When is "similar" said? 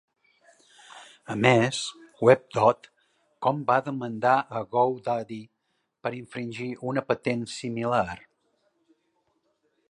7.59-8.09